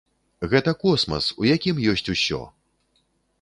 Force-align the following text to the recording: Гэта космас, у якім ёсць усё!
Гэта 0.53 0.71
космас, 0.83 1.27
у 1.43 1.49
якім 1.55 1.83
ёсць 1.93 2.05
усё! 2.15 2.41